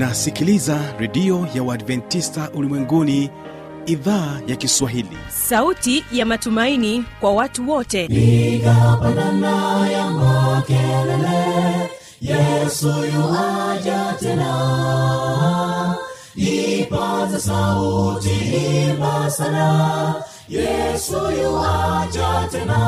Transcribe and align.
unasikiliza 0.00 0.78
redio 0.98 1.46
ya 1.54 1.62
uadventista 1.62 2.50
ulimwenguni 2.54 3.30
idhaa 3.86 4.40
ya 4.46 4.56
kiswahili. 4.56 5.18
Sauti 5.28 6.04
ya 6.12 6.26
matumaini 6.26 7.04
kwa 7.20 7.32
watu 7.32 7.70
wote. 7.70 8.08
Piga 8.08 8.98
pandana 9.02 9.88
ya 9.90 10.10
makelele 10.10 11.90
yesu 12.20 12.88
yuaja 12.88 14.14
tena. 14.20 15.96
Ipaza 16.36 17.40
sauti 17.40 18.30
imba 18.90 19.30
sana 19.30 20.14
yesu 20.48 21.14
yuaja 21.42 22.48
tena. 22.52 22.80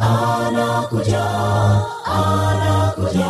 Anakuja 0.00 1.24
anakuja 2.04 3.29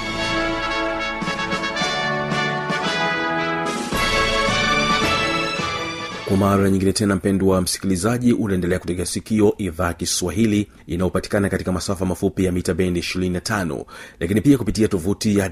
kwa 6.31 6.37
mara 6.39 6.69
nyingine 6.69 6.93
tena 6.93 7.15
mpendwa 7.15 7.61
msikilizaji 7.61 8.33
unaendelea 8.33 8.79
kutegea 8.79 9.05
sikio 9.05 9.53
idhaa 9.57 9.87
ya 9.87 9.93
kiswahili 9.93 10.67
inayopatikana 10.87 11.49
katika 11.49 11.71
masafa 11.71 12.05
mafupi 12.05 12.45
ya 12.45 12.51
mita 12.51 12.73
bendi 12.73 12.99
25 12.99 13.85
lakini 14.19 14.41
pia 14.41 14.57
kupitia 14.57 14.87
tovuti 14.87 15.37
ya 15.37 15.51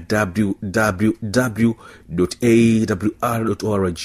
wwwawrorg 3.22 3.98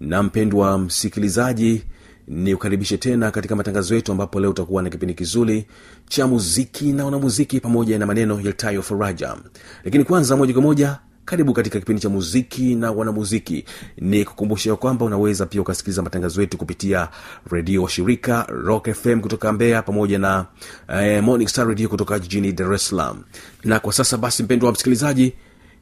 na 0.00 0.22
mpendwa 0.22 0.78
msikilizaji 0.78 1.82
ni 2.28 2.54
ukaribishe 2.54 2.98
tena 2.98 3.30
katika 3.30 3.56
matangazo 3.56 3.94
yetu 3.94 4.12
ambapo 4.12 4.40
leo 4.40 4.50
utakuwa 4.50 4.82
na 4.82 4.90
kipindi 4.90 5.14
kizuri 5.14 5.66
cha 6.08 6.26
muziki 6.26 6.92
na 6.92 7.04
wanamuziki 7.04 7.60
pamoja 7.60 7.98
na 7.98 8.06
maneno 8.06 8.40
yaltayo 8.40 8.82
faraja. 8.82 9.36
Lakini 9.84 10.04
kwanza 10.04 10.36
moja 10.36 10.52
kwa 10.52 10.62
moja 10.62 10.98
karibu 11.30 11.52
katika 11.52 11.78
kipindi 11.80 12.02
cha 12.02 12.08
muziki 12.08 12.74
na 12.74 12.92
wanamuziki. 12.92 13.64
Ni 13.98 14.24
kukumbusha 14.24 14.76
kwamba 14.76 15.04
unaweza 15.04 15.46
pia 15.46 15.60
ukasikiliza 15.60 16.02
matangazo 16.02 16.40
yetu 16.40 16.56
kupitia 16.58 17.08
redio 17.50 17.82
washirika 17.82 18.46
rock 18.64 18.90
fm 18.92 19.20
kutoka 19.20 19.52
mbeya 19.52 19.82
pamoja 19.82 20.18
na 20.18 20.46
eh, 21.00 21.22
morning 21.22 21.48
star 21.48 21.68
radio 21.68 21.88
kutoka 21.88 22.18
jijini 22.18 22.52
dar 22.52 22.74
es 22.74 22.88
salaam. 22.88 23.22
Na 23.64 23.80
kwa 23.80 23.92
sasa 23.92 24.16
basi 24.16 24.42
mpendo 24.42 24.66
wa 24.66 24.72
msikilizaji 24.72 25.32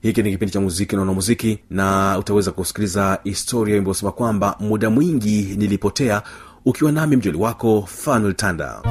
hiki 0.03 0.23
ni 0.23 0.31
kipindi 0.31 0.53
cha 0.53 0.61
muziki 0.61 0.95
na 0.97 1.01
wanamuziki 1.01 1.59
na 1.71 2.19
utaweza 2.19 2.51
kusikiliza 2.53 3.19
historia 3.25 3.77
imbiosema 3.77 4.13
kwamba 4.13 4.57
muda 4.61 4.91
mwingi 4.91 5.55
nilipotea 5.57 6.23
ukiwa 6.65 6.93
nami 6.93 7.17
mjoli 7.17 7.39
wako 7.39 7.89
fanuel 7.95 8.35
tanda 8.35 8.83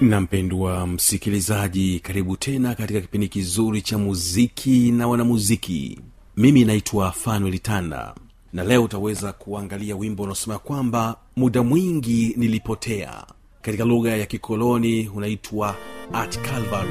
na 0.00 0.20
mpendwa 0.20 0.86
msikilizaji 0.86 2.00
karibu 2.00 2.36
tena 2.36 2.74
katika 2.74 3.00
kipindi 3.00 3.28
kizuri 3.28 3.82
cha 3.82 3.98
muziki 3.98 4.92
na 4.92 5.08
wanamuziki. 5.08 5.98
Mimi 6.36 6.64
naitwa 6.64 7.12
fanuel 7.12 7.58
tanda 7.58 8.14
na 8.52 8.64
leo 8.64 8.84
utaweza 8.84 9.32
kuangalia 9.32 9.96
wimbo 9.96 10.22
unaosema 10.22 10.58
kwamba 10.58 11.16
muda 11.36 11.62
mwingi 11.62 12.34
nilipotea. 12.36 13.24
Katika 13.62 13.84
lugha 13.84 14.16
ya 14.16 14.26
kikoloni 14.26 15.08
unaitwa 15.08 15.76
at 16.12 16.38
calvary. 16.38 16.90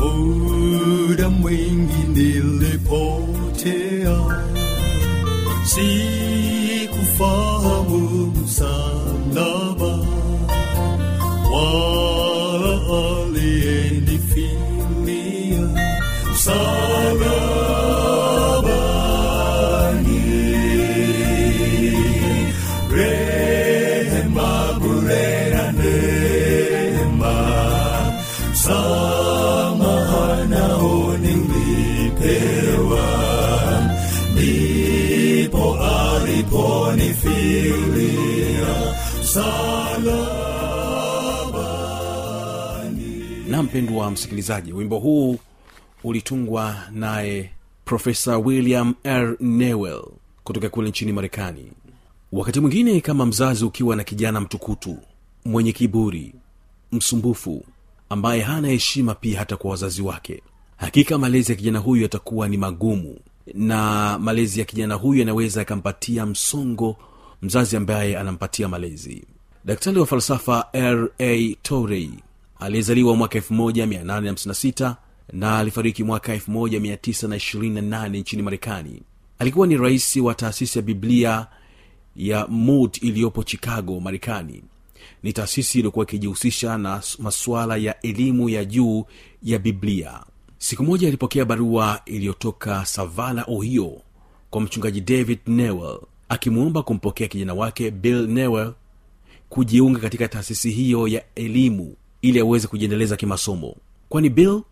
Muda 0.00 1.30
mwingi 1.30 2.02
nilipotea. 2.14 4.22
Sikufahamu 5.64 7.71
na 43.48 43.62
mpendwa 43.62 44.10
msikilizaji 44.10 44.72
wimbo 44.72 44.98
huu 44.98 45.38
ulitungwa 46.04 46.76
naye 46.92 47.50
profesa 47.84 48.38
william 48.38 48.94
r. 49.04 49.36
Newell 49.40 50.04
kutoka 50.44 50.68
kule 50.68 50.88
nchini 50.88 51.12
marekani. 51.12 51.72
Wakati 52.32 52.60
mwingine 52.60 53.00
kama 53.00 53.26
mzazi 53.26 53.64
ukiwa 53.64 53.96
na 53.96 54.04
kijana 54.04 54.40
mtukutu 54.40 54.98
mwenye 55.44 55.72
kiburi 55.72 56.34
msumbufu 56.92 57.64
ambaye 58.08 58.42
hana 58.42 58.68
heshima 58.68 59.14
pia 59.14 59.38
hata 59.38 59.56
kwa 59.56 59.70
wazazi 59.70 60.02
wake. 60.02 60.42
Hakika 60.76 61.18
malezi 61.18 61.52
ya 61.52 61.56
kijana 61.58 61.78
huyu 61.78 62.02
yatakuwa 62.02 62.48
ni 62.48 62.56
magumu 62.56 63.16
na 63.54 64.18
malezi 64.18 64.60
ya 64.60 64.66
kijana 64.66 64.94
huyu 64.94 65.20
yanaweza 65.20 65.60
yakampatia 65.60 66.26
msongo 66.26 66.96
mzazi 67.42 67.76
ambaye 67.76 68.18
anampatia 68.18 68.68
malezi. 68.68 69.24
Daktari 69.64 69.98
wa 70.00 70.06
falsafa 70.06 70.66
r 70.72 71.08
a 71.18 71.54
torey 71.62 72.10
aliyezaliwa 72.60 73.16
mwaka 73.16 73.38
1856 73.38 74.94
na 75.32 75.58
alifariki 75.58 76.04
mwaka 76.04 76.36
1928 76.36 78.08
nchini 78.20 78.42
marekani. 78.42 79.02
Alikuwa 79.38 79.66
ni 79.66 79.76
rais 79.76 80.16
wa 80.16 80.34
taasisi 80.34 80.78
ya 80.78 80.82
biblia 80.82 81.46
ya 82.16 82.46
mut 82.46 83.02
iliyopo 83.02 83.42
chicago 83.42 84.00
marekani. 84.00 84.62
Ni 85.22 85.32
taasisi 85.32 85.78
iliyokuwa 85.78 86.04
ikijihusisha 86.04 86.78
na 86.78 87.02
masuala 87.18 87.76
ya 87.76 88.00
elimu 88.00 88.48
ya 88.48 88.64
juu 88.64 89.04
ya 89.42 89.58
biblia. 89.58 90.20
Siku 90.58 90.82
moja 90.84 91.08
alipokea 91.08 91.44
barua 91.44 92.00
iliyotoka 92.06 92.86
savana 92.86 93.44
ohio 93.48 94.00
kwa 94.50 94.60
mchungaji 94.60 95.00
david 95.00 95.38
newell 95.46 96.00
akimwomba 96.28 96.82
kumpokea 96.82 97.28
kijana 97.28 97.54
wake 97.54 97.90
bill 97.90 98.26
newell 98.28 98.72
kujiunga 99.48 99.98
katika 99.98 100.28
taasisi 100.28 100.70
hiyo 100.70 101.08
ya 101.08 101.22
elimu 101.34 101.94
ili 102.22 102.40
aweze 102.40 102.66
kujiendeleza 102.68 103.16
kimasomo. 103.16 103.76
Kwani 104.08 104.30
bill 104.30 104.62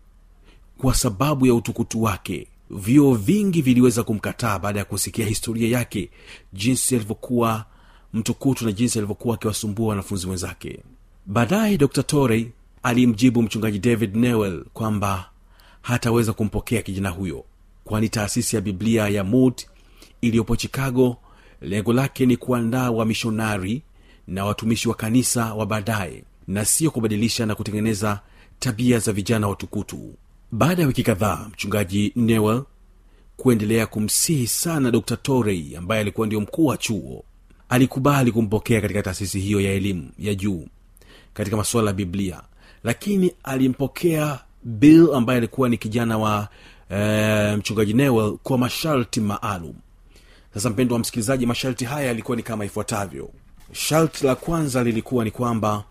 kwa 0.81 0.93
sababu 0.95 1.45
ya 1.45 1.53
utukutu 1.53 2.03
wake. 2.03 2.47
Vyuo 2.69 3.15
vingi 3.15 3.61
viliweza 3.61 4.03
kumkataa 4.03 4.59
baada 4.59 4.79
ya 4.79 4.85
kusikia 4.85 5.25
historia 5.25 5.77
yake 5.77 6.09
jinsi 6.53 6.95
alivyokuwa 6.95 7.65
mtukutu 8.13 8.65
na 8.65 8.71
jinsi 8.71 8.99
alivyokuwa 8.99 9.35
akiwasumbua 9.35 9.87
wanafunzi 9.89 10.27
wenzake. 10.27 10.79
Baadaye 11.25 11.77
dr 11.77 12.03
torey 12.03 12.47
alimjibu 12.83 13.41
mchungaji 13.41 13.79
david 13.79 14.15
newell 14.15 14.65
kwamba 14.73 15.29
hataweza 15.81 16.33
kumpokea 16.33 16.81
kijana 16.81 17.09
huyo 17.09 17.45
kwani 17.83 18.09
taasisi 18.09 18.55
ya 18.55 18.61
biblia 18.61 19.07
ya 19.09 19.23
mood 19.23 19.53
iliyopo 20.21 20.55
chicago 20.55 21.17
lengo 21.61 21.93
lake 21.93 22.25
ni 22.25 22.37
kuandaa 22.37 22.91
wamishonari 22.91 23.81
na 24.27 24.45
watumishi 24.45 24.89
wa 24.89 24.95
kanisa 24.95 25.53
wa 25.53 25.65
baadaye 25.65 26.23
na 26.47 26.65
sio 26.65 26.91
kubadilisha 26.91 27.45
na 27.45 27.55
kutengeneza 27.55 28.19
tabia 28.59 28.99
za 28.99 29.13
vijana 29.13 29.47
watukutu 29.47 30.13
baada 30.51 30.81
ya 30.81 30.87
wiki 30.87 31.03
kadhaa 31.03 31.47
mchungaji 31.53 32.11
newell 32.15 32.63
kuendelea 33.37 33.85
kumsihi 33.87 34.47
sana 34.47 34.91
dr 34.91 35.17
torey 35.17 35.77
ambaye 35.77 36.01
alikuwa 36.01 36.27
ndio 36.27 36.41
mkuu 36.41 36.65
wa 36.65 36.77
chuo 36.77 37.23
alikubali 37.69 38.31
kumpokea 38.31 38.81
katika 38.81 39.03
taasisi 39.03 39.39
hiyo 39.39 39.61
ya 39.61 39.71
elimu 39.73 40.09
ya 40.19 40.35
juu 40.35 40.67
katika 41.33 41.57
masuala 41.57 41.89
ya 41.89 41.93
biblia. 41.93 42.41
Lakini 42.83 43.33
alimpokea 43.43 44.39
bill 44.63 45.09
ambaye 45.13 45.37
alikuwa 45.37 45.69
ni 45.69 45.77
kijana 45.77 46.17
wa 46.17 46.47
e, 46.89 47.55
mchungaji 47.55 47.93
newell 47.93 48.37
kwa 48.43 48.57
masharti 48.57 49.21
maalum. 49.21 49.73
Sasa 50.53 50.69
mpendo 50.69 50.93
wa 50.95 50.99
msikilizaji 50.99 51.45
masharti 51.45 51.85
haya 51.85 52.07
yalikuwa 52.07 52.37
ni 52.37 52.43
kama 52.43 52.65
ifuatavyo. 52.65 53.29
Sharti 53.71 54.25
la 54.25 54.35
kwanza 54.35 54.83
lilikuwa 54.83 55.23
ni 55.25 55.31
kwamba 55.31 55.83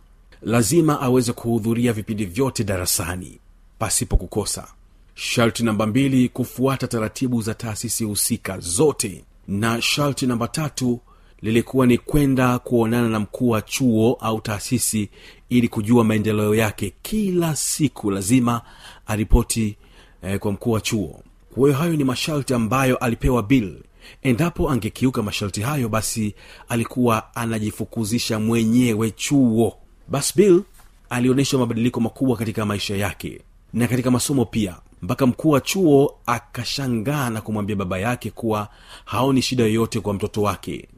lazima 0.42 1.00
aweze 1.00 1.32
kuhudhuria 1.32 1.92
vipindi 1.92 2.24
vyote 2.24 2.64
darasani 2.64 3.38
pasipo 3.80 4.16
kukosa. 4.16 4.68
Sharti 5.14 5.64
namba 5.64 5.86
mbili 5.86 6.28
kufuata 6.28 6.86
taratibu 6.86 7.42
za 7.42 7.54
taasisi 7.54 8.04
husika 8.04 8.58
zote. 8.58 9.24
Na 9.48 9.82
sharti 9.82 10.26
namba 10.26 10.48
tatu 10.48 11.00
lilikuwa 11.42 11.86
ni 11.86 11.98
kwenda 11.98 12.58
kuonana 12.58 13.08
na 13.08 13.20
mkuu 13.20 13.48
wa 13.48 13.62
chuo 13.62 14.16
au 14.20 14.40
taasisi 14.40 15.08
ili 15.48 15.68
kujua 15.68 16.04
maendeleo 16.04 16.54
yake 16.54 16.92
kila 17.02 17.56
siku. 17.56 18.10
Lazima 18.10 18.62
aripoti 19.06 19.76
eh, 20.22 20.38
kwa 20.38 20.52
mkuu 20.52 20.70
wa 20.70 20.80
chuo. 20.80 21.20
Kwa 21.54 21.68
hiyo 21.68 21.78
hayo 21.78 21.96
ni 21.96 22.04
masharti 22.04 22.54
ambayo 22.54 22.96
alipewa 22.96 23.42
bill. 23.42 23.78
Endapo 24.22 24.70
angekiuka 24.70 25.22
masharti 25.22 25.60
hayo 25.60 25.88
basi 25.88 26.34
alikuwa 26.68 27.34
anajifukuzisha 27.36 28.40
mwenyewe 28.40 29.10
chuo. 29.10 29.76
Basi 30.08 30.32
bill 30.36 30.62
alionyesha 31.10 31.58
mabadiliko 31.58 32.00
makubwa 32.00 32.36
katika 32.36 32.66
maisha 32.66 32.96
yake 32.96 33.40
na 33.72 33.88
katika 33.88 34.10
masomo 34.10 34.44
pia 34.44 34.76
mpaka 35.02 35.26
mkuu 35.26 35.50
wa 35.50 35.60
chuo 35.60 36.18
akashangaa 36.26 37.30
na 37.30 37.40
kumwambia 37.40 37.76
baba 37.76 37.98
yake 37.98 38.30
kuwa 38.30 38.68
haoni 39.04 39.42
shida 39.42 39.64
yoyote 39.64 40.00
kwa 40.00 40.14
mtoto 40.14 40.42
wake. 40.42 40.88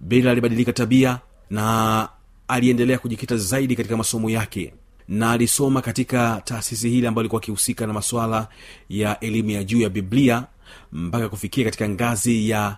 Bill 0.00 0.28
alibadilika 0.28 0.72
tabia 0.72 1.18
na 1.50 2.08
aliendelea 2.48 2.98
kujikita 2.98 3.36
zaidi 3.36 3.76
katika 3.76 3.96
masomo 3.96 4.30
yake 4.30 4.74
na 5.08 5.30
alisoma 5.30 5.82
katika 5.82 6.42
taasisi 6.44 6.88
hili 6.88 7.06
ambayo 7.06 7.22
ilikuwa 7.22 7.42
akihusika 7.42 7.86
na 7.86 7.92
masuala 7.92 8.48
ya 8.88 9.20
elimu 9.20 9.50
ya 9.50 9.64
juu 9.64 9.80
ya 9.80 9.88
biblia 9.88 10.44
mpaka 10.92 11.28
kufikia 11.28 11.64
katika 11.64 11.88
ngazi 11.88 12.50
ya 12.50 12.76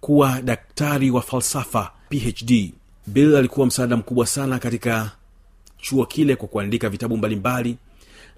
kuwa 0.00 0.42
daktari 0.42 1.10
wa 1.10 1.22
falsafa 1.22 1.90
phd 2.10 2.72
bill 3.06 3.36
alikuwa 3.36 3.66
msaada 3.66 3.96
mkubwa 3.96 4.26
sana 4.26 4.58
katika 4.58 5.10
chuo 5.80 6.06
kile 6.06 6.36
kwa 6.36 6.48
kuandika 6.48 6.88
vitabu 6.88 7.16
mbalimbali 7.16 7.68
mbali, 7.70 7.78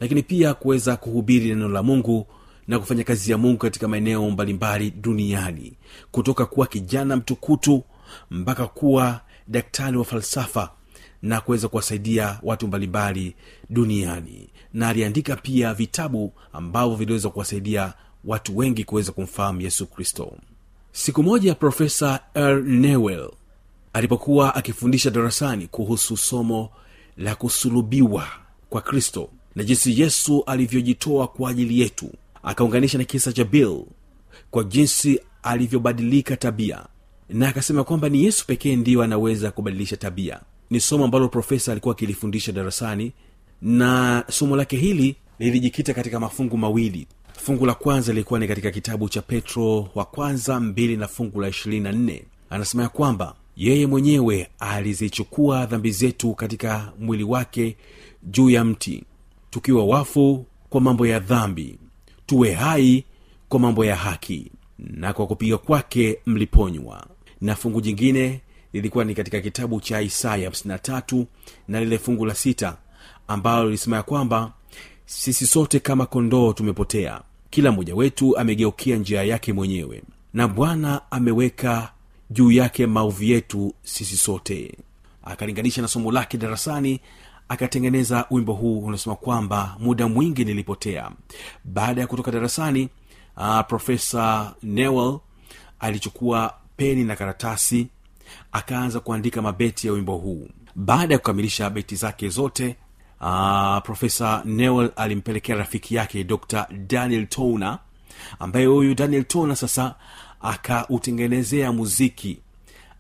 lakini 0.00 0.22
pia 0.22 0.54
kuweza 0.54 0.96
kuhubiri 0.96 1.48
neno 1.48 1.68
la 1.68 1.82
mungu 1.82 2.26
na 2.68 2.78
kufanya 2.78 3.04
kazi 3.04 3.30
ya 3.30 3.38
mungu 3.38 3.58
katika 3.58 3.88
maeneo 3.88 4.30
mbalimbali 4.30 4.90
duniani. 4.90 5.72
Kutoka 6.10 6.46
kuwa 6.46 6.66
kijana 6.66 7.16
mtukutu 7.16 7.84
mpaka 8.30 8.66
kuwa 8.66 9.20
daktari 9.48 9.96
wa 9.96 10.04
falsafa 10.04 10.70
na 11.22 11.40
kuweza 11.40 11.68
kuwasaidia 11.68 12.38
watu 12.42 12.66
mbalimbali 12.68 13.34
duniani. 13.70 14.48
Na 14.74 14.88
aliandika 14.88 15.36
pia 15.36 15.74
vitabu 15.74 16.32
ambavyo 16.52 16.96
viliweza 16.96 17.28
kuwasaidia 17.28 17.92
watu 18.24 18.56
wengi 18.56 18.84
kuweza 18.84 19.12
kumfahamu 19.12 19.60
yesu 19.60 19.86
kristo. 19.86 20.32
Siku 20.92 21.22
moja 21.22 21.54
profesa 21.54 22.20
r 22.34 22.62
newell 22.62 23.30
alipokuwa 23.92 24.54
akifundisha 24.54 25.10
darasani 25.10 25.66
kuhusu 25.66 26.16
somo 26.16 26.70
la 27.16 27.34
kusulubiwa 27.34 28.26
kwa 28.70 28.80
kristo 28.80 29.30
na 29.58 29.64
jinsi 29.64 30.00
yesu 30.00 30.42
alivyojitoa 30.46 31.26
kwa 31.28 31.50
ajili 31.50 31.80
yetu 31.80 32.10
akaunganisha 32.42 32.98
na 32.98 33.04
kisa 33.04 33.32
cha 33.32 33.44
bill 33.44 33.84
kwa 34.50 34.64
jinsi 34.64 35.20
alivyobadilika 35.42 36.36
tabia 36.36 36.84
na 37.28 37.48
akasema 37.48 37.84
kwamba 37.84 38.08
ni 38.08 38.24
yesu 38.24 38.46
pekee 38.46 38.76
ndiyo 38.76 39.02
anaweza 39.02 39.50
kubadilisha 39.50 39.96
tabia. 39.96 40.40
Ni 40.70 40.80
somo 40.80 41.04
ambalo 41.04 41.28
profesa 41.28 41.72
alikuwa 41.72 41.94
akilifundisha 41.94 42.52
darasani 42.52 43.12
na 43.62 44.24
somo 44.30 44.56
lake 44.56 44.76
hili 44.76 45.16
lilijikita 45.38 45.94
katika 45.94 46.20
mafungu 46.20 46.58
mawili. 46.58 47.06
Fungu 47.32 47.66
la 47.66 47.74
kwanza 47.74 48.12
lilikuwa 48.12 48.40
ni 48.40 48.48
katika 48.48 48.70
kitabu 48.70 49.08
cha 49.08 49.22
petro 49.22 49.88
wa 49.94 50.04
kwanza 50.04 50.60
mbili 50.60 50.96
na 50.96 51.08
fungu 51.08 51.40
la 51.40 51.48
ishirini 51.48 51.84
na 51.84 51.92
nne. 51.92 52.24
Anasema 52.50 52.82
ya 52.82 52.88
kwamba 52.88 53.34
yeye 53.56 53.86
mwenyewe 53.86 54.48
alizichukua 54.58 55.66
dhambi 55.66 55.90
zetu 55.90 56.34
katika 56.34 56.92
mwili 57.00 57.24
wake 57.24 57.76
juu 58.22 58.50
ya 58.50 58.64
mti 58.64 59.04
tukiwa 59.50 59.84
wafu 59.84 60.46
kwa 60.70 60.80
mambo 60.80 61.06
ya 61.06 61.18
dhambi 61.18 61.78
tuwe 62.26 62.52
hai 62.52 63.04
kwa 63.48 63.60
mambo 63.60 63.84
ya 63.84 63.96
haki 63.96 64.50
na 64.78 65.12
kwa 65.12 65.26
kupiga 65.26 65.58
kwake 65.58 66.18
mliponywa. 66.26 67.06
Na 67.40 67.54
fungu 67.54 67.80
jingine 67.80 68.40
lilikuwa 68.72 69.04
ni 69.04 69.14
katika 69.14 69.40
kitabu 69.40 69.80
cha 69.80 70.00
isaya 70.02 70.50
53 70.50 71.24
na 71.68 71.80
lile 71.80 71.98
fungu 71.98 72.26
la 72.26 72.34
sita 72.34 72.76
ambalo 73.28 73.64
lilisema 73.64 73.96
ya 73.96 74.02
kwamba 74.02 74.52
sisi 75.06 75.46
sote 75.46 75.80
kama 75.80 76.06
kondoo 76.06 76.52
tumepotea 76.52 77.20
kila 77.50 77.72
mmoja 77.72 77.94
wetu 77.94 78.36
amegeukia 78.38 78.96
njia 78.96 79.22
yake 79.22 79.52
mwenyewe 79.52 80.02
na 80.34 80.48
bwana 80.48 81.00
ameweka 81.10 81.92
juu 82.30 82.50
yake 82.52 82.86
maovu 82.86 83.24
yetu 83.24 83.74
sisi 83.82 84.16
sote. 84.16 84.74
Akalinganisha 85.24 85.82
na 85.82 85.88
somo 85.88 86.12
lake 86.12 86.38
darasani 86.38 87.00
akatengeneza 87.48 88.26
wimbo 88.30 88.52
huu 88.52 88.78
unasema 88.78 89.16
kwamba 89.16 89.76
muda 89.80 90.08
mwingi 90.08 90.44
nilipotea. 90.44 91.10
Baada 91.64 92.00
ya 92.00 92.06
kutoka 92.06 92.30
darasani 92.30 92.88
uh, 93.36 93.60
profesa 93.68 94.54
newell 94.62 95.18
alichukua 95.80 96.54
peni 96.76 97.04
na 97.04 97.16
karatasi 97.16 97.88
akaanza 98.52 99.00
kuandika 99.00 99.42
mabeti 99.42 99.86
ya 99.86 99.92
wimbo 99.92 100.16
huu. 100.16 100.48
Baada 100.74 101.14
ya 101.14 101.18
kukamilisha 101.18 101.70
beti 101.70 101.96
zake 101.96 102.28
zote 102.28 102.76
uh, 103.20 103.78
profesa 103.82 104.42
newell 104.44 104.90
alimpelekea 104.96 105.56
rafiki 105.56 105.94
yake 105.94 106.24
dr 106.24 106.66
daniel 106.86 107.26
towner 107.26 107.78
ambaye 108.38 108.66
huyu 108.66 108.94
daniel 108.94 109.24
towner 109.24 109.56
sasa 109.56 109.94
akautengenezea 110.40 111.72
muziki 111.72 112.38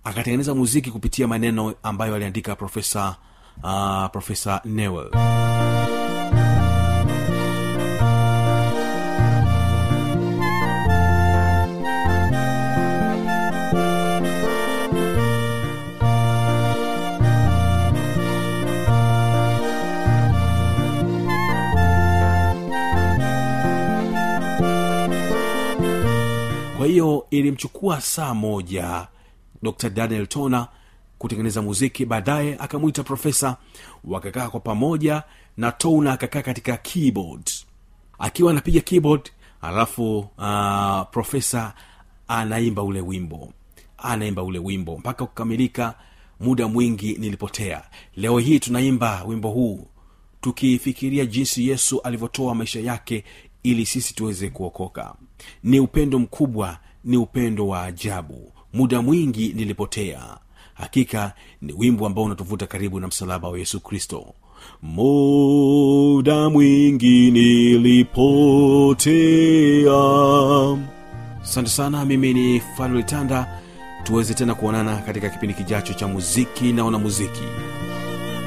akatengeneza 0.04 0.54
muziki 0.54 0.90
kupitia 0.90 1.28
maneno 1.28 1.74
ambayo 1.82 2.14
aliandika 2.14 2.56
profesa 2.56 3.16
uh, 3.64 4.06
profesa 4.12 4.60
newell 4.64 5.10
kwa 26.76 26.86
hiyo 26.86 27.26
ilimchukua 27.30 28.00
saa 28.00 28.34
moja 28.34 29.06
dr 29.62 29.90
daniel 29.90 30.26
tona 30.26 30.68
kutengeneza 31.18 31.62
muziki 31.62 32.04
baadaye 32.06 32.56
akamwita 32.58 33.02
profesa. 33.04 33.56
Wakakaa 34.04 34.48
kwa 34.48 34.60
pamoja 34.60 35.22
na 35.56 35.72
tona 35.72 36.12
akakaa 36.12 36.42
katika 36.42 36.76
keyboard. 36.76 37.50
Akiwa 38.18 38.50
anapiga 38.50 38.80
keyboard 38.80 39.30
alafu 39.62 40.18
uh, 40.18 41.02
profesa 41.10 41.74
anaimba 42.28 42.82
ule 42.82 43.00
wimbo. 43.00 43.52
Anaimba 43.98 44.42
ule 44.42 44.58
wimbo. 44.58 44.98
Mpaka 44.98 45.26
kukamilika 45.26 45.94
muda 46.40 46.68
mwingi 46.68 47.14
nilipotea. 47.14 47.82
Leo 48.16 48.38
hii 48.38 48.58
tunaimba 48.60 49.24
wimbo 49.24 49.48
huu 49.50 49.86
tukifikiria 50.40 51.26
jinsi 51.26 51.68
yesu 51.68 52.00
alivyotoa 52.00 52.54
maisha 52.54 52.80
yake 52.80 53.24
ili 53.62 53.86
sisi 53.86 54.14
tuweze 54.14 54.50
kuokoka. 54.50 55.14
Ni 55.62 55.80
upendo 55.80 56.18
mkubwa 56.18 56.78
ni 57.04 57.16
upendo 57.16 57.68
wa 57.68 57.82
ajabu. 57.84 58.52
Muda 58.72 59.02
mwingi 59.02 59.52
nilipotea 59.52 60.38
hakika 60.78 61.32
ni 61.62 61.72
wimbo 61.72 62.06
ambao 62.06 62.24
unatuvuta 62.24 62.66
karibu 62.66 63.00
na 63.00 63.08
msalaba 63.08 63.48
wa 63.48 63.58
yesu 63.58 63.80
kristo. 63.80 64.34
Muda 64.82 66.50
mwingi 66.50 67.30
nilipotea. 67.30 68.28
Asante 71.42 71.70
sana 71.70 72.04
mimi 72.04 72.34
ni 72.34 72.60
fanuel 72.76 73.04
tuweze 74.04 74.34
tena 74.34 74.54
kuonana 74.54 74.96
katika 74.96 75.28
kipindi 75.28 75.54
kijacho 75.54 75.94
cha 75.94 76.08
muziki 76.08 76.72
naona 76.72 76.98
muziki 76.98 77.42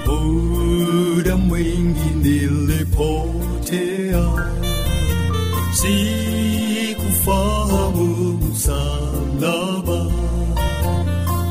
muda 0.06 1.38
mwingi 1.38 2.10
nilipotea. 2.16 3.52
Sikufahamu 7.02 8.38
msalaba. 8.52 10.12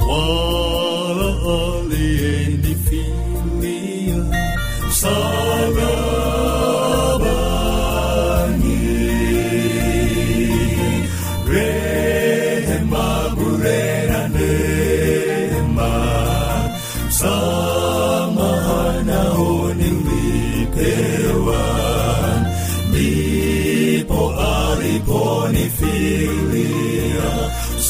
Wala 0.08 0.49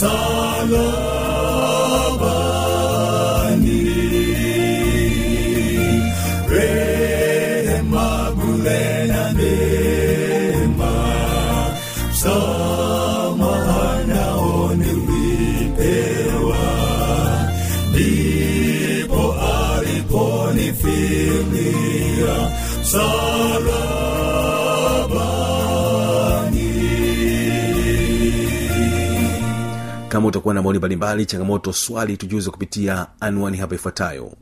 Salam. 0.00 1.79
Kama 30.20 30.28
utakuwa 30.28 30.54
na 30.54 30.62
maoni 30.62 30.78
mbalimbali 30.78 31.26
changamoto 31.26 31.72
swali 31.72 32.16
tujuze 32.16 32.50
kupitia 32.50 33.06
anwani 33.20 33.56
hapa 33.56 33.74
ifuatayo. 33.74 34.32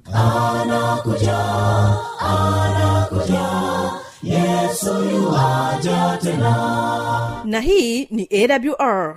Na 7.45 7.61
hii 7.61 8.05
ni 8.11 8.29
awr 8.33 9.17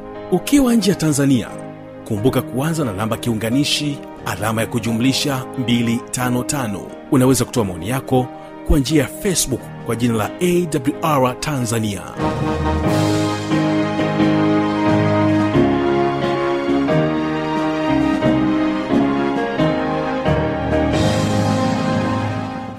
ukiwa 0.31 0.75
nje 0.75 0.89
ya 0.89 0.95
tanzania 0.95 1.47
kumbuka 2.07 2.41
kuanza 2.41 2.85
na 2.85 2.93
namba 2.93 3.17
kiunganishi 3.17 3.97
alama 4.25 4.61
ya 4.61 4.67
kujumlisha 4.67 5.45
255 5.59 6.81
unaweza 7.11 7.45
kutoa 7.45 7.65
maoni 7.65 7.89
yako 7.89 8.27
kwa 8.67 8.79
njia 8.79 9.01
ya 9.01 9.07
facebook 9.07 9.61
kwa 9.85 9.95
jina 9.95 10.13
la 10.13 10.29
awr 10.41 11.39
tanzania. 11.39 12.01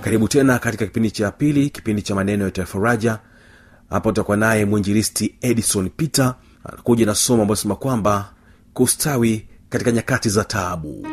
Karibu 0.00 0.28
tena 0.28 0.58
katika 0.58 0.86
kipindi 0.86 1.10
cha 1.10 1.30
pili 1.30 1.70
kipindi 1.70 2.02
cha 2.02 2.14
maneno 2.14 2.50
ya 2.56 2.66
faraja. 2.66 3.18
Hapa 3.90 4.08
utakuwa 4.08 4.36
naye 4.36 4.64
mwinjilisti 4.64 5.34
edison 5.40 5.90
peter 5.90 6.34
anakuja 6.64 7.06
na 7.06 7.14
somo 7.14 7.42
ambayo 7.42 7.56
sema 7.56 7.76
kwamba 7.76 8.32
kustawi 8.74 9.48
katika 9.68 9.92
nyakati 9.92 10.28
za 10.28 10.44
taabu 10.44 11.06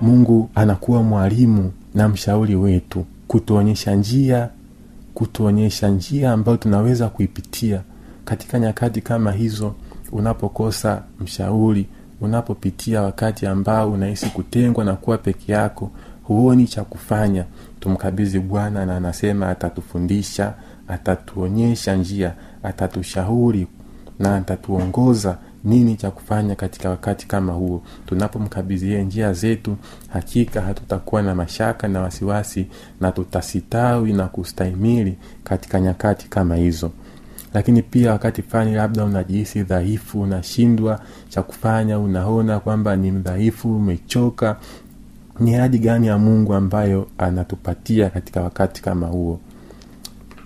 mungu 0.00 0.50
anakuwa 0.54 1.02
mwalimu 1.02 1.72
na 1.94 2.08
mshauri 2.08 2.56
wetu 2.56 3.04
kutuonyesha 3.28 3.94
njia 3.94 4.48
kutuonyesha 5.14 5.88
njia 5.88 6.32
ambayo 6.32 6.56
tunaweza 6.58 7.08
kuipitia 7.08 7.80
katika 8.24 8.58
nyakati 8.58 9.00
kama 9.00 9.32
hizo 9.32 9.74
unapokosa 10.12 11.02
mshauri 11.20 11.86
unapopitia 12.20 13.02
wakati 13.02 13.46
ambao 13.46 13.92
unahisi 13.92 14.26
kutengwa 14.26 14.84
na 14.84 14.94
kuwa 14.94 15.18
peke 15.18 15.52
yako 15.52 15.90
huoni 16.22 16.66
cha 16.66 16.84
kufanya 16.84 17.44
tumkabidhi 17.80 18.38
bwana 18.38 18.86
na 18.86 18.96
anasema 18.96 19.48
atatufundisha 19.48 20.54
atatuonyesha 20.88 21.96
njia 21.96 22.34
atatushauri 22.62 23.66
na 24.18 24.36
atatuongoza 24.36 25.38
nini 25.68 25.96
cha 25.96 26.10
kufanya 26.10 26.54
katika 26.54 26.90
wakati 26.90 27.26
kama 27.28 27.52
huo. 27.52 27.82
Tunapomkabidhia 28.06 29.02
njia 29.02 29.32
zetu 29.32 29.76
hakika 30.08 30.60
hatutakuwa 30.60 31.22
na 31.22 31.34
mashaka 31.34 31.88
na 31.88 32.00
wasiwasi 32.00 32.66
na 33.00 33.12
tutasitawi 33.12 34.12
na 34.12 34.26
kustahimili 34.26 35.16
katika 35.44 35.80
nyakati 35.80 36.28
kama 36.28 36.56
hizo. 36.56 36.90
Lakini 37.54 37.82
pia 37.82 38.12
wakati 38.12 38.42
fulani 38.42 38.74
labda 38.74 39.04
unajihisi 39.04 39.62
dhaifu 39.62 40.20
unashindwa 40.20 41.00
cha 41.28 41.42
kufanya 41.42 41.98
unaona 41.98 42.60
kwamba 42.60 42.96
ni 42.96 43.10
mdhaifu 43.12 43.76
umechoka 43.76 44.56
ni 45.40 45.52
hadi 45.52 45.78
gani 45.78 46.06
ya 46.06 46.18
mungu 46.18 46.54
ambayo 46.54 47.08
anatupatia 47.18 48.10
katika 48.10 48.42
wakati 48.42 48.82
kama 48.82 49.06
huo? 49.06 49.40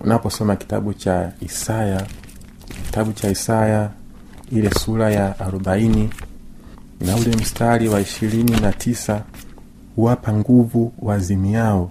Unaposoma 0.00 0.56
kitabu 0.56 0.94
cha 0.94 1.32
isaya 1.40 2.06
kitabu 2.86 3.12
cha 3.12 3.30
isaya 3.30 3.90
ile 4.52 4.70
sura 4.70 5.10
ya 5.10 5.40
arobaini 5.40 6.10
na 7.00 7.16
ule 7.16 7.36
mstari 7.36 7.88
wa 7.88 8.00
ishirini 8.00 8.60
na 8.60 8.72
tisa 8.72 9.22
huwapa 9.96 10.32
nguvu 10.32 10.92
wazimiao 11.02 11.90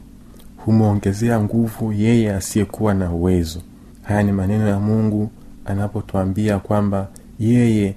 humwongezea 0.58 1.40
nguvu 1.42 1.94
yeye 1.94 2.34
asiyekuwa 2.34 2.94
na 2.94 3.12
uwezo. 3.12 3.62
Haya 4.02 4.24
ni 4.24 4.32
maneno 4.32 4.68
ya 4.68 4.80
mungu 4.80 5.30
anapotwambia 5.66 6.60
kwamba 6.60 7.08
yeye 7.40 7.96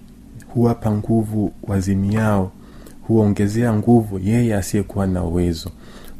huwapa 0.55 0.91
nguvu 0.91 1.53
wazimiao 1.63 2.51
huongezea 3.09 3.73
nguvu 3.73 4.19
yeye 4.19 4.57
asiyekuwa 4.57 5.07
na 5.07 5.25
uwezo. 5.25 5.71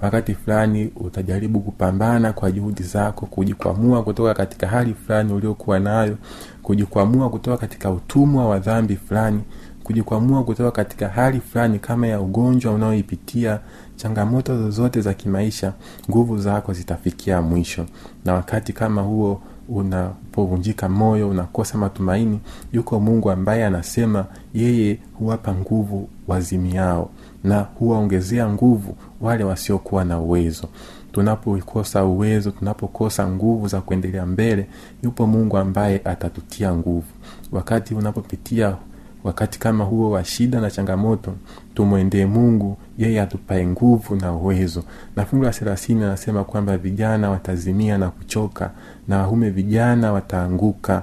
Wakati 0.03 0.35
fulani 0.35 0.91
utajaribu 0.97 1.61
kupambana 1.61 2.33
kwa 2.33 2.53
juhudi 2.53 2.83
zako 2.83 3.27
kujikwamua 3.27 4.03
kutoka 4.03 4.35
katika 4.35 4.67
hali 4.69 4.95
fulani 4.95 5.33
uliokuwa 5.33 5.81
nayo 5.81 6.17
kujikwamua 6.65 7.31
kutoka 7.31 7.57
katika 7.57 7.91
utumwa 7.91 8.49
wa 8.49 8.59
dhambi 8.59 8.97
fulani 8.97 9.41
kujikwamua 9.85 10.45
kutoka 10.45 10.71
katika 10.71 11.09
hali 11.09 11.41
fulani 11.41 11.79
kama 11.79 12.07
ya 12.07 12.21
ugonjwa 12.21 12.73
unaoipitia 12.73 13.61
changamoto 13.97 14.57
zozote 14.63 15.01
za 15.01 15.15
kimaisha 15.15 15.73
nguvu 16.11 16.39
zako 16.39 16.73
zitafikia 16.73 17.43
mwisho. 17.43 17.87
Na 18.25 18.35
wakati 18.35 18.73
kama 18.73 19.03
huo 19.03 19.41
unapovunjika 19.69 20.89
moyo 20.89 21.29
unakosa 21.29 21.79
matumaini 21.79 22.41
yuko 22.73 23.01
mungu 23.01 23.31
ambaye 23.31 23.65
anasema 23.67 24.27
yeye 24.55 24.99
huwapa 25.19 25.55
nguvu 25.55 26.09
wazimiao 26.29 27.11
na 27.45 27.61
huwaongezea 27.61 28.49
nguvu 28.49 28.97
wale 29.21 29.45
wasiokuwa 29.45 30.05
na 30.05 30.19
uwezo. 30.21 30.69
Tunapokosa 31.13 32.05
uwezo 32.05 32.51
tunapokosa 32.51 33.29
nguvu 33.29 33.69
za 33.69 33.81
kuendelea 33.81 34.27
mbele 34.27 34.67
yupo 35.03 35.27
mungu 35.27 35.59
ambaye 35.59 36.01
atatutia 36.05 36.75
nguvu. 36.75 37.07
Wakati 37.53 37.95
unapopitia 37.95 38.77
wakati 39.25 39.59
kama 39.59 39.85
huo 39.85 40.11
wa 40.11 40.25
shida 40.25 40.61
na 40.61 40.71
changamoto 40.71 41.33
tumwendee 41.75 42.27
mungu 42.27 42.77
yeye 42.99 43.21
atupae 43.21 43.67
nguvu 43.67 44.17
na 44.17 44.33
uwezo. 44.33 44.85
Na 45.17 45.25
fungu 45.25 45.45
la 45.45 45.51
thelathini 45.51 46.05
anasema 46.05 46.45
kwamba 46.45 46.77
vijana 46.79 47.31
watazimia 47.31 47.99
na 47.99 48.11
kuchoka 48.11 48.71
na 49.09 49.19
waume 49.19 49.51
vijana 49.51 50.13
wataanguka. 50.13 51.03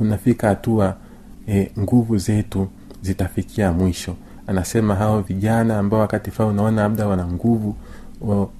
Unafika 0.00 0.48
hatua 0.48 0.96
e, 1.48 1.70
nguvu 1.78 2.18
zetu 2.18 2.68
zitafikia 3.02 3.72
mwisho 3.72 4.14
anasema 4.46 4.94
hao 4.94 5.20
vijana 5.20 5.78
ambao 5.78 6.00
wakati 6.00 6.30
faa 6.30 6.46
unaona 6.46 6.82
labda 6.82 7.06
wana 7.06 7.26
nguvu 7.26 7.76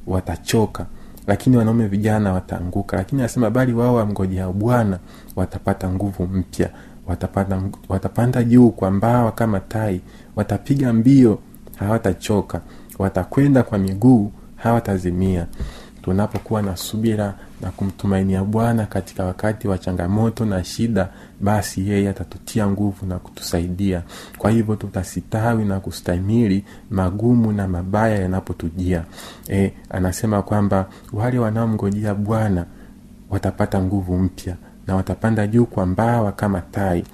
watachoka. 0.07 0.87
Lakini 1.27 1.57
wanaume 1.57 1.87
vijana 1.87 2.33
wataanguka. 2.33 2.97
Lakini 2.97 3.21
anasema 3.23 3.51
bali 3.51 3.73
wao 3.73 3.95
wamgojea 3.95 4.49
bwana 4.49 4.99
watapata 5.37 5.89
nguvu 5.89 6.23
mpya. 6.27 6.71
Watapanda, 7.07 7.63
watapanda 7.89 8.43
juu 8.45 8.71
kwa 8.71 8.91
mbawa 8.91 9.33
kama 9.33 9.61
tai. 9.61 10.01
Watapiga 10.37 10.93
mbio 10.93 11.39
hawatachoka. 11.79 12.61
Watakwenda 12.99 13.63
kwa 13.63 13.79
miguu 13.79 14.33
hawatazimia 14.57 15.47
tunapokuwa 16.03 16.63
na 16.63 16.77
subira 16.77 17.35
na 17.61 17.71
kumtumainia 17.71 18.45
bwana 18.45 18.87
katika 18.87 19.25
wakati 19.25 19.69
wa 19.69 19.79
changamoto 19.79 20.45
na 20.45 20.65
shida 20.65 21.09
basi 21.41 21.89
yeye 21.89 22.09
atatutia 22.09 22.67
nguvu 22.69 23.07
na 23.07 23.19
kutusaidia. 23.19 24.03
Kwa 24.39 24.51
hivyo 24.51 24.77
tutasitawi 24.77 25.65
na 25.65 25.81
kustahimili 25.81 26.65
magumu 26.91 27.53
na 27.53 27.69
mabaya 27.69 28.19
yanapotujia. 28.19 29.05
E, 29.51 29.73
anasema 29.91 30.43
kwamba 30.43 30.87
wale 31.13 31.39
wanaomngojea 31.39 32.15
bwana 32.15 32.67
watapata 33.31 33.83
nguvu 33.83 34.19
mpya 34.19 34.57
na 34.87 34.97
watapanda 34.97 35.47
juu 35.47 35.65
kwa 35.67 35.87
mbawa 35.87 36.33
kama 36.33 36.61
tai. 36.61 37.05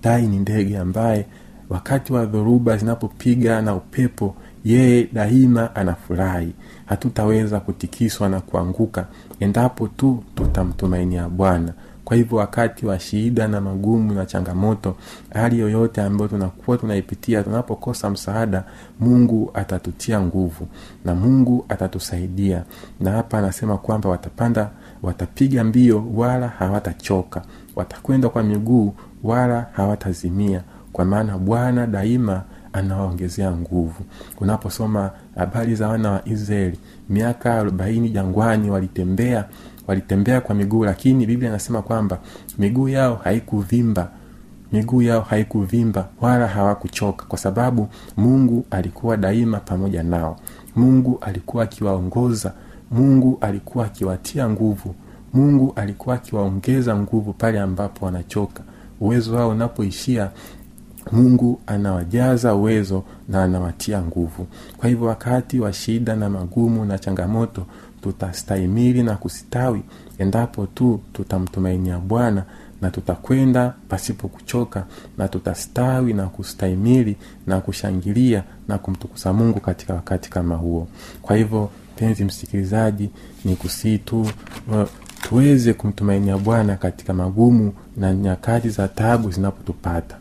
Tai 0.00 0.26
ni 0.26 0.38
ndege 0.38 0.78
ambaye 0.78 1.26
wakati 1.68 2.12
wa 2.12 2.26
dhoruba 2.26 2.76
zinapopiga 2.76 3.62
na 3.62 3.74
upepo 3.74 4.34
yeye 4.72 5.08
daima 5.12 5.74
anafurahi. 5.74 6.52
Hatutaweza 6.86 7.60
kutikiswa 7.60 8.28
na 8.28 8.40
kuanguka. 8.40 9.06
Endapo 9.40 9.88
tu 9.88 10.24
tutamtumainia 10.34 11.28
bwana. 11.28 11.72
Kwa 12.04 12.16
hivyo 12.16 12.38
wakati 12.38 12.86
wa 12.86 12.98
shida 13.00 13.48
na 13.48 13.60
magumu 13.60 14.12
na 14.12 14.26
changamoto 14.26 14.96
hali 15.34 15.58
yoyote 15.58 16.02
ambayo 16.02 16.28
tunakuwa 16.28 16.76
tunaipitia 16.78 17.42
tunapokosa 17.42 18.10
msaada 18.10 18.64
mungu 19.00 19.50
atatutia 19.54 20.20
nguvu 20.20 20.68
na 21.04 21.14
mungu 21.14 21.64
atatusaidia. 21.68 22.64
Na 23.00 23.10
hapa 23.10 23.38
anasema 23.38 23.78
kwamba 23.78 24.08
watapanda 24.08 24.70
watapiga 25.02 25.64
mbio 25.64 26.04
wala 26.14 26.48
hawatachoka. 26.48 27.42
Watakwenda 27.76 28.28
kwa 28.28 28.42
miguu 28.42 28.94
wala 29.24 29.66
hawatazimia. 29.72 30.62
Kwa 30.92 31.04
maana 31.04 31.38
bwana 31.38 31.86
daima 31.86 32.42
anawaongezea 32.72 33.52
nguvu. 33.52 34.02
Unaposoma 34.40 35.10
habari 35.36 35.74
za 35.74 35.88
wana 35.88 36.10
wa 36.10 36.28
israeli 36.28 36.78
miaka 37.08 37.54
arobaini 37.54 38.10
jangwani 38.10 38.70
walitembea 38.70 39.44
walitembea 39.86 40.40
kwa 40.40 40.54
miguu 40.54 40.84
lakini 40.84 41.26
biblia 41.26 41.48
inasema 41.48 41.82
kwamba 41.82 42.18
miguu 42.58 42.88
yao 42.88 43.14
haikuvimba 43.24 44.10
miguu 44.72 45.02
yao 45.02 45.20
haikuvimba 45.20 46.08
wala 46.20 46.46
hawakuchoka 46.46 47.24
kwa 47.26 47.38
sababu 47.38 47.88
mungu 48.16 48.64
alikuwa 48.70 49.16
daima 49.16 49.60
pamoja 49.60 50.02
nao. 50.02 50.36
Mungu 50.76 51.18
alikuwa 51.20 51.64
akiwaongoza 51.64 52.52
mungu 52.90 53.38
alikuwa 53.40 53.86
akiwatia 53.86 54.48
nguvu 54.50 54.94
mungu 55.34 55.72
alikuwa 55.76 56.14
akiwaongeza 56.14 56.96
nguvu 56.96 57.32
pale 57.32 57.60
ambapo 57.60 58.04
wanachoka. 58.04 58.62
Uwezo 59.00 59.34
wao 59.36 59.48
unapoishia 59.48 60.30
mungu 61.12 61.60
anawajaza 61.66 62.54
uwezo 62.54 63.04
na 63.28 63.42
anawatia 63.44 64.02
nguvu. 64.02 64.46
Kwa 64.76 64.88
hivyo 64.88 65.06
wakati 65.06 65.60
wa 65.60 65.72
shida 65.72 66.16
na 66.16 66.30
magumu 66.30 66.84
na 66.84 66.98
changamoto 66.98 67.66
tutastahimili 68.02 69.02
na 69.02 69.14
kustawi. 69.16 69.82
Endapo 70.18 70.66
tu 70.66 71.00
tutamtumainia 71.12 71.98
bwana 71.98 72.44
na 72.82 72.90
tutakwenda 72.90 73.74
pasipo 73.88 74.28
kuchoka 74.28 74.84
na 75.18 75.28
tutastawi 75.28 76.12
na 76.12 76.26
kustahimili 76.26 77.16
na 77.46 77.60
kushangilia 77.60 78.44
na 78.68 78.78
kumtukuza 78.78 79.32
mungu 79.32 79.60
katika 79.60 79.94
wakati 79.94 80.30
kama 80.30 80.54
huo. 80.56 80.88
Kwa 81.22 81.36
hivyo 81.36 81.70
mpenzi 81.96 82.24
msikilizaji 82.24 83.10
ni 83.44 83.56
kusii 83.56 83.98
tu 83.98 84.20
uh, 84.20 84.82
tuweze 85.22 85.72
kumtumainia 85.74 86.38
bwana 86.38 86.76
katika 86.76 87.14
magumu 87.14 87.72
na 87.96 88.14
nyakati 88.14 88.68
za 88.70 88.88
tabu 88.88 89.30
zinapotupata 89.30 90.16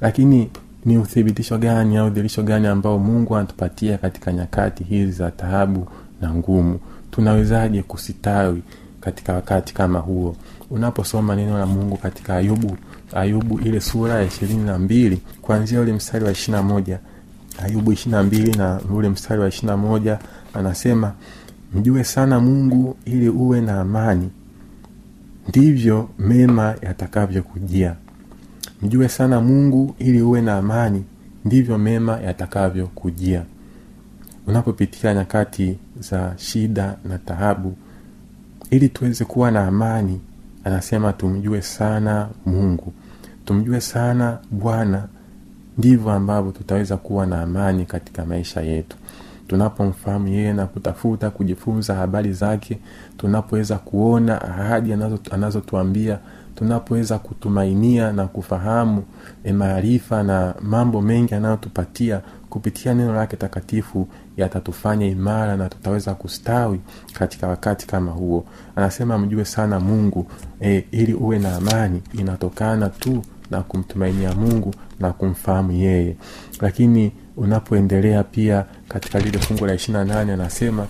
lakini 0.00 0.50
ni 0.84 0.98
uthibitisho 0.98 1.58
gani 1.58 1.96
au 1.96 2.10
dhirisho 2.10 2.42
gani 2.42 2.66
ambao 2.66 2.98
mungu 2.98 3.36
anatupatia 3.36 3.98
katika 3.98 4.32
nyakati 4.32 4.84
hizi 4.84 5.12
za 5.12 5.30
taabu 5.30 5.88
na 6.20 6.34
ngumu? 6.34 6.78
Tunawezaje 7.10 7.82
kusitawi 7.82 8.62
katika 9.00 9.32
wakati 9.32 9.74
kama 9.74 9.98
huo? 9.98 10.36
Unaposoma 10.70 11.36
neno 11.36 11.58
la 11.58 11.66
mungu 11.66 11.96
katika 11.96 12.36
ayubu 12.36 12.76
ayubu 13.12 13.60
ile 13.60 13.80
sura 13.80 14.14
ya 14.14 14.22
ishirini 14.22 14.64
na 14.64 14.78
mbili 14.78 15.20
kuanzia 15.42 15.80
ule 15.80 15.92
mstari 15.92 16.24
wa 16.24 16.32
ishirina 16.32 16.62
moja 16.62 16.98
ayubu 17.64 17.92
ishirina 17.92 18.22
mbili 18.22 18.56
na 18.56 18.80
ule 18.94 19.08
mstari 19.08 19.40
wa 19.40 19.48
ishirina 19.48 19.76
moja 19.76 20.18
anasema 20.54 21.12
mjue 21.74 22.04
sana 22.04 22.40
mungu 22.40 22.96
ili 23.04 23.28
uwe 23.28 23.60
na 23.60 23.80
amani. 23.80 24.30
Ndivyo 25.48 26.08
mema 26.18 26.74
yatakavyokujia 26.82 27.94
mjue 28.82 29.08
sana 29.08 29.40
mungu 29.40 29.94
ili 29.98 30.22
uwe 30.22 30.40
na 30.42 30.56
amani. 30.56 31.04
Ndivyo 31.44 31.78
mema 31.78 32.20
yatakavyokujia 32.20 33.42
unapopitia 34.46 35.14
nyakati 35.14 35.78
za 36.00 36.32
shida 36.36 36.96
na 37.04 37.18
tahabu 37.18 37.76
ili 38.70 38.88
tuweze 38.88 39.24
kuwa 39.24 39.50
na 39.50 39.66
amani 39.66 40.20
anasema 40.64 41.12
tumjue 41.12 41.62
sana 41.62 42.28
mungu. 42.46 42.92
Tumjue 43.44 43.80
sana 43.80 44.38
bwana. 44.50 45.08
Ndivyo 45.78 46.10
ambavyo 46.12 46.52
tutaweza 46.52 46.96
kuwa 46.96 47.26
na 47.26 47.42
amani 47.42 47.86
katika 47.86 48.24
maisha 48.26 48.60
yetu. 48.60 48.96
Tunapomfahamu 49.48 50.28
yeye 50.28 50.52
na 50.52 50.66
kutafuta 50.66 51.30
kujifunza 51.30 51.94
habari 51.94 52.32
zake 52.32 52.78
tunapoweza 53.16 53.78
kuona 53.78 54.42
ahadi 54.42 54.92
anazo- 54.92 55.34
anazotuambia 55.34 56.18
tunapoweza 56.56 57.18
kutumainia 57.18 58.12
na 58.12 58.26
kufahamu 58.26 59.04
e, 59.44 59.52
maarifa 59.52 60.22
na 60.22 60.54
mambo 60.60 61.02
mengi 61.02 61.34
anayotupatia 61.34 62.20
kupitia 62.50 62.94
neno 62.94 63.14
lake 63.14 63.36
takatifu 63.36 64.08
yatatufanya 64.36 65.06
imara 65.06 65.56
na 65.56 65.68
tutaweza 65.68 66.14
kustawi 66.14 66.80
katika 67.12 67.48
wakati 67.48 67.86
kama 67.86 68.12
huo. 68.12 68.44
Anasema 68.76 69.18
mjue 69.18 69.44
sana 69.44 69.80
mungu 69.80 70.26
e, 70.60 70.84
ili 70.90 71.14
uwe 71.14 71.38
na 71.38 71.56
amani 71.56 72.02
inatokana 72.18 72.88
tu 72.88 73.22
na 73.50 73.62
kumtumainia 73.62 74.32
mungu 74.34 74.74
na 75.00 75.12
kumfahamu 75.12 75.72
yeye. 75.72 76.16
Lakini 76.60 77.12
unapoendelea 77.36 78.22
pia 78.24 78.64
katika 78.88 79.18
lile 79.18 79.38
fungu 79.38 79.66
la 79.66 79.74
ishirina 79.74 80.04
nane 80.04 80.32
anasema 80.32 80.86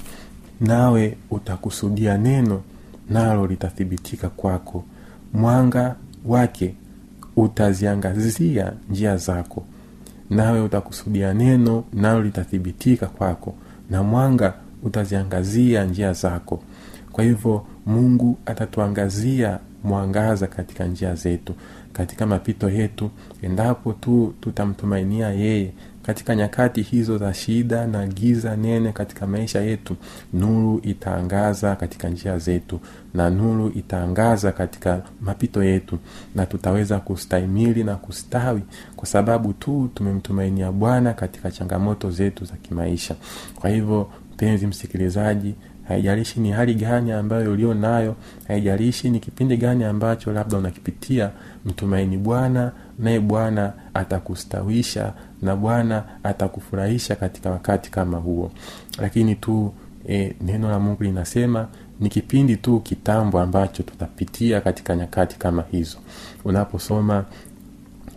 nawe 0.60 1.16
utakusudia 1.30 2.18
neno 2.18 2.62
nalo 3.10 3.46
litathibitika 3.46 4.28
kwako 4.28 4.84
mwanga 5.36 5.96
wake 6.26 6.74
utaziangazia 7.36 8.72
njia 8.90 9.16
zako 9.16 9.64
nawe 10.30 10.60
utakusudia 10.60 11.34
neno 11.34 11.84
nalo 11.92 12.22
litathibitika 12.22 13.06
kwako 13.06 13.54
na 13.90 14.02
mwanga 14.02 14.54
utaziangazia 14.82 15.84
njia 15.84 16.12
zako. 16.12 16.62
Kwa 17.12 17.24
hivyo 17.24 17.66
mungu 17.86 18.36
atatuangazia 18.46 19.58
mwangaza 19.84 20.46
katika 20.46 20.84
njia 20.84 21.14
zetu 21.14 21.54
katika 21.92 22.26
mapito 22.26 22.70
yetu 22.70 23.10
endapo 23.42 23.92
tu 23.92 24.34
tutamtumainia 24.40 25.28
yeye 25.30 25.72
katika 26.06 26.34
nyakati 26.36 26.82
hizo 26.82 27.18
za 27.18 27.34
shida 27.34 27.86
na 27.86 28.06
giza 28.06 28.56
nene 28.56 28.92
katika 28.92 29.26
maisha 29.26 29.60
yetu 29.60 29.96
nuru 30.32 30.80
itaangaza 30.84 31.76
katika 31.76 32.08
njia 32.08 32.38
zetu 32.38 32.80
na 33.14 33.30
nuru 33.30 33.68
itaangaza 33.74 34.52
katika 34.52 35.02
mapito 35.20 35.64
yetu 35.64 35.98
na 36.34 36.46
tutaweza 36.46 36.98
kustahimili 36.98 37.84
na 37.84 37.94
kustawi 37.96 38.62
kwa 38.96 39.06
sababu 39.06 39.52
tu 39.52 39.90
tumemtumainia 39.94 40.72
bwana 40.72 41.12
katika 41.12 41.50
changamoto 41.50 42.10
zetu 42.10 42.44
za 42.44 42.54
kimaisha. 42.56 43.14
Kwa 43.54 43.70
hivyo 43.70 44.10
mpenzi 44.34 44.66
msikilizaji 44.66 45.54
haijalishi 45.88 46.40
ni 46.40 46.50
hali 46.50 46.74
gani 46.74 47.12
ambayo 47.12 47.52
ulio 47.52 47.74
nayo 47.74 48.16
haijalishi 48.48 49.10
ni 49.10 49.20
kipindi 49.20 49.56
gani 49.56 49.84
ambacho 49.84 50.32
labda 50.32 50.58
unakipitia 50.58 51.30
mtumaini 51.64 52.18
bwana 52.18 52.72
naye 52.98 53.20
bwana 53.20 53.72
atakustawisha 53.94 55.12
na 55.42 55.56
bwana 55.56 56.04
atakufurahisha 56.22 57.16
katika 57.16 57.50
wakati 57.50 57.90
kama 57.90 58.18
huo. 58.18 58.50
Lakini 58.98 59.34
tu 59.34 59.72
e, 60.08 60.34
neno 60.40 60.70
la 60.70 60.78
mungu 60.80 61.02
linasema 61.02 61.68
ni 62.00 62.08
kipindi 62.08 62.56
tu 62.56 62.80
kitambo 62.80 63.40
ambacho 63.40 63.82
tutapitia 63.82 64.60
katika 64.60 64.96
nyakati 64.96 65.38
kama 65.38 65.64
hizo. 65.70 65.98
Unaposoma 66.44 67.24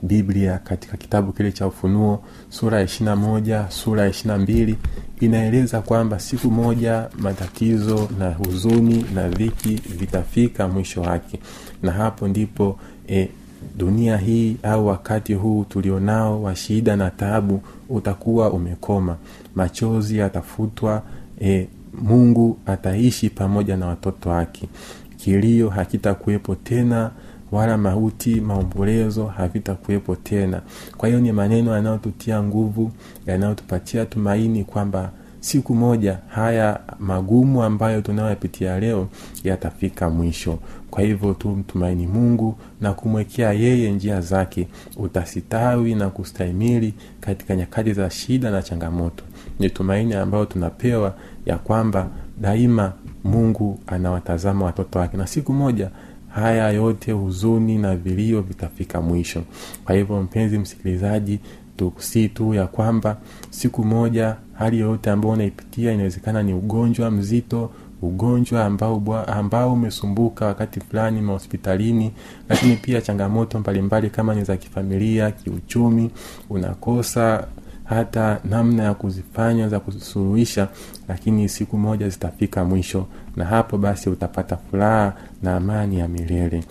biblia 0.01 0.57
katika 0.57 0.97
kitabu 0.97 1.31
kile 1.33 1.51
cha 1.51 1.67
ufunuo 1.67 2.23
sura 2.49 2.77
ya 2.77 2.83
ishirina 2.83 3.15
moja 3.15 3.65
sura 3.69 4.01
ya 4.03 4.09
ishirina 4.09 4.37
mbili 4.37 4.75
inaeleza 5.19 5.81
kwamba 5.81 6.19
siku 6.19 6.51
moja 6.51 7.09
matatizo 7.19 8.09
na 8.19 8.29
huzuni 8.33 9.05
na 9.15 9.29
dhiki 9.29 9.69
vitafika 9.75 10.67
mwisho 10.67 11.01
wake. 11.01 11.39
Na 11.83 11.91
hapo 11.91 12.27
ndipo 12.27 12.79
e, 13.09 13.29
dunia 13.77 14.17
hii 14.17 14.57
au 14.63 14.87
wakati 14.87 15.33
huu 15.33 15.63
tulionao 15.63 16.43
wa 16.43 16.55
shida 16.55 16.95
na 16.95 17.09
taabu 17.09 17.61
utakuwa 17.89 18.51
umekoma. 18.51 19.15
Machozi 19.55 20.17
yatafutwa 20.17 21.01
e, 21.41 21.67
mungu 22.01 22.57
ataishi 22.65 23.29
pamoja 23.29 23.77
na 23.77 23.85
watoto 23.87 24.29
wake. 24.29 24.69
Kilio 25.17 25.69
hakitakuwepo 25.69 26.55
tena 26.55 27.11
wala 27.51 27.77
mauti 27.77 28.41
maombolezo 28.41 29.25
havitakuwepo 29.25 30.15
tena. 30.15 30.61
Kwa 30.97 31.09
hiyo 31.09 31.21
ni 31.21 31.31
maneno 31.31 31.73
yanayotutia 31.75 32.43
nguvu 32.43 32.91
yanayotupatia 33.25 34.05
tumaini 34.05 34.63
kwamba 34.63 35.11
siku 35.39 35.75
moja 35.75 36.17
haya 36.27 36.79
magumu 36.99 37.63
ambayo 37.63 38.01
tunayoyapitia 38.01 38.79
leo 38.79 39.07
yatafika 39.43 40.09
mwisho 40.09 40.59
kwa 40.91 41.03
hivyo 41.03 41.33
tu 41.33 41.49
mtumaini 41.49 42.07
mungu 42.07 42.55
na 42.81 42.93
kumwekea 42.93 43.53
yeye 43.53 43.91
njia 43.91 44.21
zake 44.21 44.67
utasitawi 44.97 45.95
na 45.95 46.09
kustahimili 46.09 46.93
katika 47.19 47.55
nyakati 47.55 47.93
za 47.93 48.09
shida 48.09 48.51
na 48.51 48.61
changamoto. 48.61 49.23
Ni 49.59 49.69
tumaini 49.69 50.13
ambayo 50.13 50.45
tunapewa 50.45 51.15
ya 51.45 51.57
kwamba 51.57 52.07
daima 52.41 52.93
mungu 53.23 53.79
anawatazama 53.87 54.65
watoto 54.65 54.99
wake. 54.99 55.17
Na 55.17 55.27
siku 55.27 55.53
moja 55.53 55.89
haya 56.29 56.69
yote 56.69 57.11
huzuni 57.11 57.77
na 57.77 57.95
vilio 57.95 58.41
vitafika 58.41 59.01
mwisho. 59.01 59.43
Kwa 59.85 59.95
hivyo 59.95 60.21
mpenzi 60.21 60.57
msikilizaji 60.57 61.39
tusi 61.77 62.29
tu 62.29 62.53
ya 62.53 62.67
kwamba 62.67 63.17
siku 63.49 63.83
moja 63.85 64.35
hali 64.53 64.79
yoyote 64.79 65.09
ambayo 65.11 65.33
unaipitia 65.33 65.91
inawezekana 65.91 66.43
ni 66.43 66.53
ugonjwa 66.53 67.11
mzito 67.11 67.71
ugonjwa 68.01 68.65
ambao, 68.65 69.73
umesumbuka 69.73 70.45
wakati 70.45 70.79
fulani 70.79 71.21
mahospitalini 71.21 72.11
lakini 72.49 72.75
pia 72.75 73.01
changamoto 73.01 73.59
mbalimbali 73.59 74.09
kama 74.09 74.35
ni 74.35 74.43
za 74.43 74.57
kifamilia 74.57 75.31
kiuchumi 75.31 76.11
unakosa 76.49 77.47
hata 77.83 78.39
namna 78.49 78.83
ya 78.83 78.93
kuzifanya 78.93 79.69
za 79.69 79.79
kusuluhisha 79.79 80.67
lakini 81.07 81.49
siku 81.49 81.77
moja 81.77 82.09
zitafika 82.09 82.65
mwisho 82.65 83.05
na 83.35 83.45
hapo 83.45 83.77
basi 83.77 84.09
utapata 84.09 84.57
furaha 84.57 85.13
na 85.43 85.55
amani 85.55 85.99
ya 85.99 86.07
milele. 86.07 86.63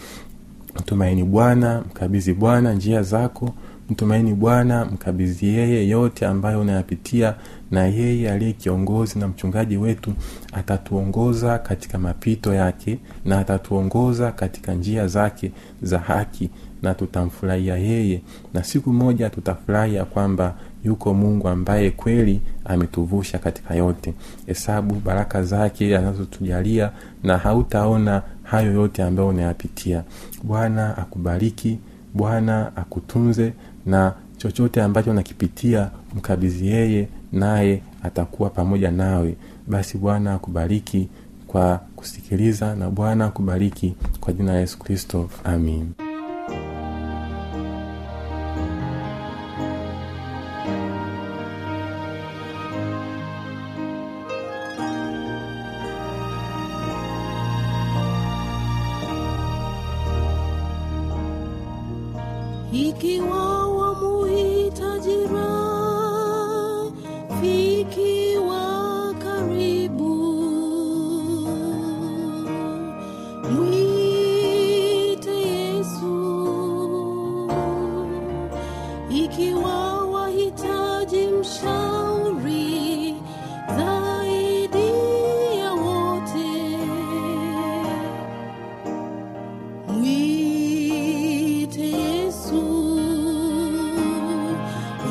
Mtumaini 0.80 1.24
bwana 1.24 1.80
mkabidhi 1.80 2.32
bwana 2.34 2.72
njia 2.72 3.02
zako 3.02 3.50
mtumaini 3.90 4.34
bwana 4.34 4.84
mkabidhi 4.84 5.46
yeye 5.48 5.88
yote 5.88 6.26
ambayo 6.26 6.60
unayapitia 6.60 7.34
na 7.70 7.86
yeye 7.86 8.30
aliye 8.32 8.52
kiongozi 8.52 9.18
na 9.18 9.28
mchungaji 9.28 9.76
wetu 9.76 10.12
atatuongoza 10.52 11.58
katika 11.58 11.98
mapito 11.98 12.54
yake 12.54 12.98
na 13.24 13.38
atatuongoza 13.38 14.32
katika 14.32 14.74
njia 14.74 15.06
zake 15.06 15.52
za 15.82 15.98
haki 15.98 16.50
na 16.82 16.94
tutamfurahia 16.94 17.76
yeye. 17.76 18.22
Na 18.54 18.64
siku 18.64 18.92
moja 18.92 19.30
tutafurahi 19.30 19.94
ya 19.94 20.04
kwamba 20.04 20.54
yuko 20.84 21.14
mungu 21.14 21.48
ambaye 21.48 21.90
kweli 21.90 22.40
ametuvusha 22.64 23.38
katika 23.38 23.74
yote. 23.74 24.14
Hesabu 24.46 24.94
baraka 24.94 25.42
zake 25.42 25.96
anazotujalia 25.96 26.90
na 27.22 27.38
hautaona 27.38 28.22
hayo 28.42 28.72
yote 28.72 29.02
ambayo 29.02 29.28
unayapitia. 29.28 30.04
Bwana 30.42 30.96
akubariki 30.98 31.78
bwana 32.14 32.76
akutunze 32.76 33.52
na 33.88 34.12
chochote 34.36 34.82
ambacho 34.82 35.12
nakipitia 35.12 35.90
mkabidhi 36.14 36.66
yeye 36.68 37.08
naye 37.32 37.82
atakuwa 38.02 38.50
pamoja 38.50 38.90
nawe. 38.90 39.36
Basi 39.66 39.98
bwana 39.98 40.34
akubariki 40.34 41.08
kwa 41.46 41.78
kusikiliza 41.96 42.74
na 42.76 42.90
bwana 42.90 43.24
akubariki 43.24 43.94
kwa 44.20 44.32
jina 44.32 44.52
la 44.52 44.58
yesu 44.58 44.78
kristo. 44.78 45.30
Amin 45.44 45.90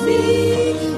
mokozi 0.00 0.90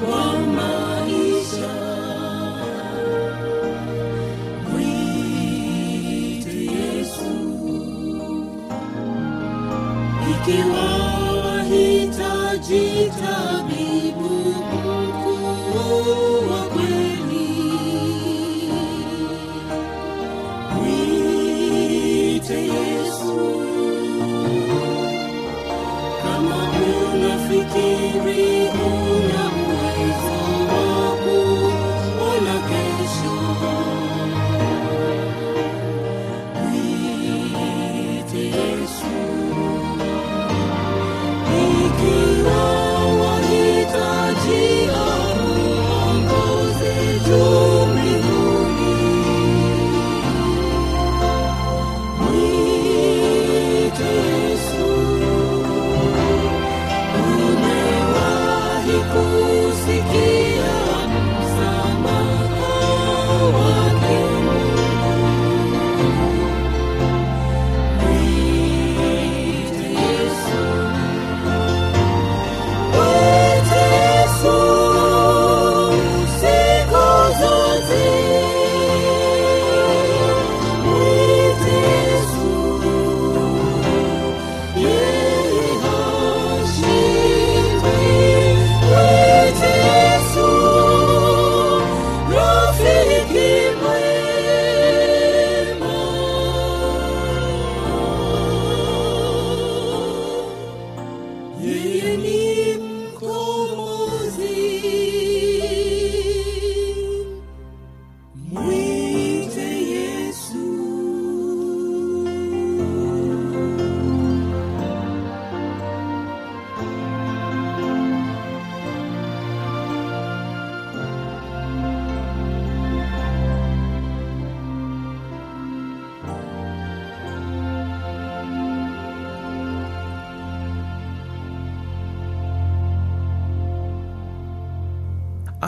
wa 10.71 10.72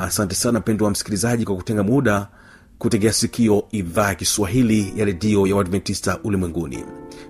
asante 0.05 0.35
sana 0.35 0.59
mpendo 0.59 0.89
msikilizaji 0.89 1.45
kwa 1.45 1.55
kutenga 1.55 1.83
muda 1.83 2.27
kutegea 2.77 3.13
sikio 3.13 3.63
idhaa 3.71 4.07
ya 4.07 4.15
kiswahili 4.15 4.93
ya 4.95 5.05
redio 5.05 5.47
ya 5.47 5.55
uadventista 5.55 6.19
ulimwenguni. 6.23 6.85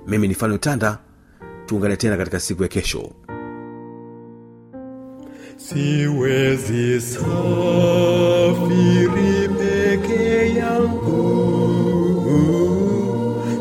Mimi 0.08 0.28
ni 0.28 0.34
fano 0.34 0.58
tanda 0.58 0.98
tuungane 1.66 1.98
tena 1.98 2.18
katika 2.18 2.40
siku 2.40 2.64
ya 2.64 2.70
kesho. 2.70 3.12
Siwezi 5.58 7.02
safiri 7.02 7.20
peke 9.58 10.56
yangu. 10.56 11.56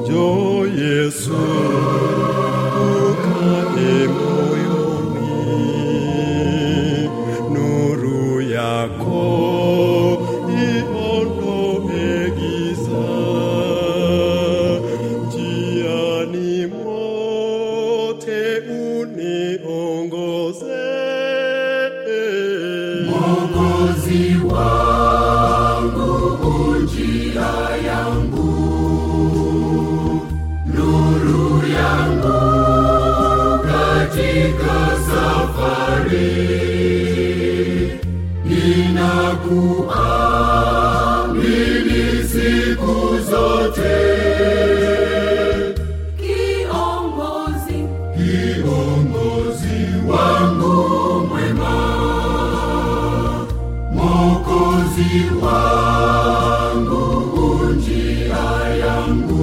Jo 0.09 0.67
yesu 0.67 1.74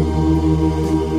Thank 0.03 1.05
you. 1.05 1.10